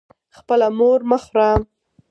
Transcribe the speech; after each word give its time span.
خپله 0.37 0.67
مور 0.77 0.99
مه 1.09 1.17
خوره. 1.23 1.49